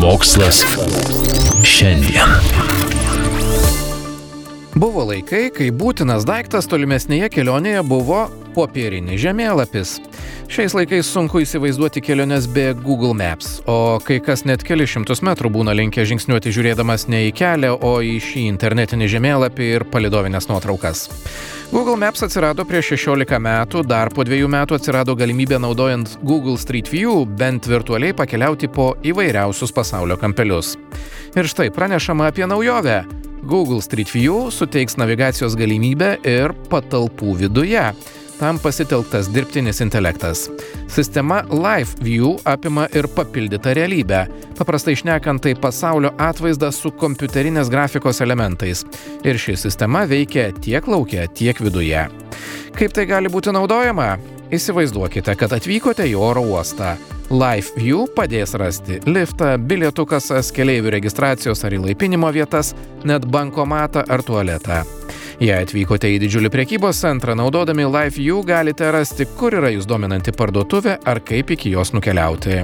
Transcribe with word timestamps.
Mokslas 0.00 0.62
šiandien. 1.62 2.30
Buvo 4.74 5.02
laikai, 5.10 5.50
kai 5.52 5.66
būtinas 5.76 6.24
daiktas 6.24 6.68
tolimesnėje 6.72 7.28
kelionėje 7.34 7.82
buvo 7.84 8.22
popierinis 8.60 9.20
žemėlapis. 9.22 9.96
Šiais 10.50 10.74
laikais 10.76 11.08
sunku 11.08 11.40
įsivaizduoti 11.44 12.02
keliones 12.04 12.48
be 12.50 12.70
Google 12.76 13.14
Maps, 13.16 13.60
o 13.70 13.98
kai 14.04 14.18
kas 14.24 14.44
net 14.48 14.64
keli 14.66 14.86
šimtus 14.88 15.22
metrų 15.24 15.52
būna 15.54 15.74
linkę 15.78 16.04
žingsniuoti 16.08 16.52
žiūrėdamas 16.56 17.06
ne 17.12 17.22
į 17.28 17.34
kelią, 17.38 17.76
o 17.80 17.92
į 18.04 18.18
šį 18.24 18.44
internetinį 18.50 19.08
žemėlapį 19.14 19.70
ir 19.76 19.86
palidovinės 19.92 20.50
nuotraukas. 20.50 21.06
Google 21.70 21.96
Maps 22.02 22.24
atsirado 22.26 22.66
prieš 22.66 22.96
16 22.96 23.38
metų, 23.38 23.84
dar 23.86 24.10
po 24.10 24.26
dviejų 24.26 24.50
metų 24.50 24.76
atsirado 24.80 25.14
galimybė 25.14 25.60
naudojant 25.62 26.16
Google 26.26 26.58
Street 26.58 26.90
View 26.90 27.22
bent 27.24 27.70
virtualiai 27.70 28.16
pakeliauti 28.18 28.68
po 28.74 28.90
įvairiausius 29.06 29.72
pasaulio 29.72 30.18
kampelius. 30.18 30.74
Ir 31.38 31.46
štai 31.46 31.70
pranešama 31.70 32.26
apie 32.32 32.50
naujovę. 32.50 33.04
Google 33.46 33.80
Street 33.80 34.10
View 34.12 34.50
suteiks 34.52 34.98
navigacijos 35.00 35.54
galimybę 35.56 36.16
ir 36.28 36.52
patalpų 36.72 37.38
viduje. 37.44 37.86
Tam 38.40 38.58
pasitelktas 38.58 39.28
dirbtinis 39.28 39.80
intelektas. 39.80 40.50
Sistema 40.88 41.42
Live 41.50 41.90
View 42.00 42.38
apima 42.44 42.86
ir 42.96 43.04
papildytą 43.12 43.74
realybę. 43.76 44.22
Paprastai 44.58 44.94
išnekant, 44.96 45.42
tai 45.44 45.52
pasaulio 45.60 46.14
atvaizdas 46.16 46.78
su 46.80 46.88
kompiuterinės 47.02 47.68
grafikos 47.68 48.22
elementais. 48.24 48.86
Ir 49.28 49.36
ši 49.36 49.58
sistema 49.60 50.06
veikia 50.08 50.46
tiek 50.56 50.88
laukia, 50.88 51.26
tiek 51.28 51.60
viduje. 51.60 52.06
Kaip 52.78 52.94
tai 52.96 53.04
gali 53.10 53.28
būti 53.28 53.52
naudojama? 53.52 54.14
Įsivaizduokite, 54.50 55.36
kad 55.36 55.52
atvykote 55.58 56.08
į 56.08 56.16
oro 56.16 56.46
uostą. 56.54 56.94
Live 57.28 57.76
View 57.76 58.06
padės 58.16 58.56
rasti 58.56 59.02
liftą, 59.04 59.52
bilietų 59.60 60.08
kasas, 60.14 60.48
keleivių 60.56 60.96
registracijos 60.96 61.60
ar 61.68 61.76
įlaipinimo 61.76 62.32
vietas, 62.32 62.72
net 63.04 63.28
bankomatą 63.28 64.08
ar 64.08 64.24
tualetą. 64.24 64.80
Jei 65.40 65.62
atvykote 65.64 66.04
į 66.04 66.18
didžiulį 66.20 66.50
prekybos 66.52 66.98
centrą, 67.00 67.32
naudodami 67.32 67.86
Live 67.88 68.18
View 68.18 68.42
galite 68.44 68.90
rasti, 68.92 69.24
kur 69.38 69.54
yra 69.56 69.70
jūs 69.72 69.86
dominanti 69.88 70.34
parduotuvė 70.36 70.98
ar 71.08 71.22
kaip 71.24 71.54
iki 71.54 71.72
jos 71.72 71.94
nukeliauti. 71.96 72.58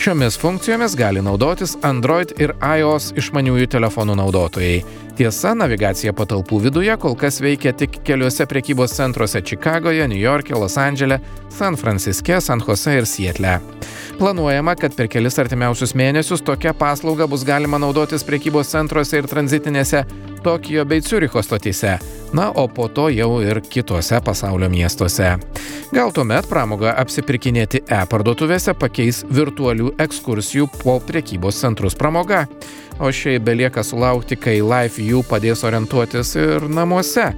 Šiomis 0.00 0.34
funkcijomis 0.40 0.96
gali 0.98 1.22
naudotis 1.22 1.76
Android 1.86 2.32
ir 2.42 2.56
iOS 2.64 3.12
išmaniųjų 3.20 3.68
telefonų 3.76 4.16
naudotojai. 4.18 4.80
Tiesa, 5.20 5.52
navigacija 5.54 6.10
patalpų 6.16 6.58
viduje 6.64 6.96
kol 6.98 7.14
kas 7.20 7.38
veikia 7.44 7.74
tik 7.78 8.00
keliuose 8.08 8.48
prekybos 8.48 8.96
centruose 8.96 9.44
Čikagoje, 9.44 10.08
New 10.10 10.18
York'e, 10.18 10.56
Los 10.58 10.78
Andžele, 10.80 11.20
San 11.52 11.76
Franciske, 11.78 12.40
San 12.40 12.64
Jose 12.66 12.96
ir 12.96 13.06
Sietle. 13.06 13.58
Planuojama, 14.18 14.74
kad 14.80 14.96
per 14.96 15.06
kelis 15.12 15.38
artimiausius 15.38 15.94
mėnesius 15.94 16.42
tokia 16.42 16.74
paslauga 16.74 17.28
bus 17.30 17.46
galima 17.46 17.78
naudotis 17.78 18.26
prekybos 18.26 18.72
centruose 18.74 19.20
ir 19.20 19.30
tranzitinėse 19.30 20.02
Tokijo 20.42 20.84
bei 20.84 21.02
Ciuricho 21.02 21.42
stotyse, 21.42 21.98
na, 22.32 22.50
o 22.50 22.68
po 22.68 22.88
to 22.88 23.08
jau 23.12 23.40
ir 23.42 23.60
kitose 23.60 24.20
pasaulio 24.24 24.70
miestuose. 24.70 25.34
Gal 25.92 26.12
tuomet 26.14 26.48
pramogą 26.48 26.94
apsipirkinėti 27.02 27.82
e-parduotuvėse 27.90 28.74
pakeis 28.78 29.24
virtualių 29.28 29.92
ekskursijų 30.00 30.68
po 30.80 30.96
prekybos 31.04 31.60
centrus 31.60 31.98
pramoga. 31.98 32.46
O 33.00 33.12
šiai 33.12 33.40
belieka 33.42 33.84
sulaukti, 33.84 34.36
kai 34.36 34.60
Life 34.64 35.02
jų 35.02 35.24
padės 35.28 35.64
orientuotis 35.66 36.36
ir 36.38 36.68
namuose. 36.68 37.30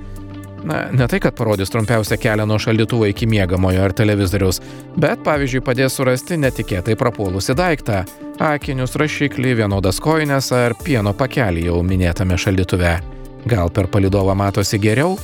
Na, 0.63 0.85
ne 0.95 1.07
tai, 1.11 1.19
kad 1.23 1.35
parodys 1.35 1.73
trumpiausią 1.75 2.17
kelią 2.23 2.47
nuo 2.47 2.59
šaldytuvo 2.63 3.09
iki 3.11 3.27
miegamojo 3.27 3.83
ar 3.83 3.95
televizoriaus, 3.99 4.61
bet 4.95 5.25
pavyzdžiui 5.27 5.65
padės 5.67 5.97
surasti 5.99 6.39
netikėtai 6.39 6.95
prapuolusi 6.99 7.57
daiktą- 7.59 8.05
akinius, 8.41 8.97
rašiklį, 8.97 9.57
vienodas 9.63 10.01
koinės 10.03 10.53
ar 10.57 10.77
pieno 10.85 11.13
pakelį 11.17 11.67
jau 11.69 11.83
minėtame 11.85 12.39
šaldytuve. 12.39 12.97
Gal 13.49 13.71
per 13.75 13.91
palidovą 13.91 14.37
matosi 14.39 14.79
geriau? 14.79 15.19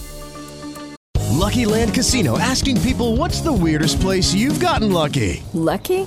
Lucky 1.38 1.66
Land 1.66 1.94
Casino 1.94 2.38
asking 2.38 2.80
people 2.82 3.16
what's 3.16 3.40
the 3.40 3.52
weirdest 3.52 4.00
place 4.00 4.34
you've 4.34 4.60
gotten 4.60 4.92
lucky? 4.92 5.42
Lucky? 5.54 6.06